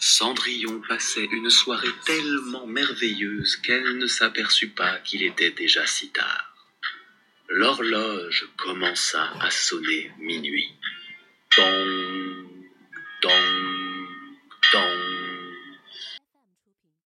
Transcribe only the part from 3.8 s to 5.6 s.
ne s'aperçut pas qu'il était